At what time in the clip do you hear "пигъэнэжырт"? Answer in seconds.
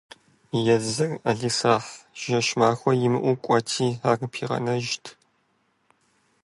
4.31-5.05